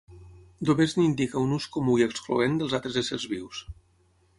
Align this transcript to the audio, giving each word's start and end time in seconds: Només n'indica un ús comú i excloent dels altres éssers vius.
Només 0.69 0.95
n'indica 1.01 1.43
un 1.43 1.53
ús 1.59 1.69
comú 1.77 2.01
i 2.01 2.09
excloent 2.09 2.59
dels 2.63 2.77
altres 2.79 3.01
éssers 3.05 3.33
vius. 3.37 3.67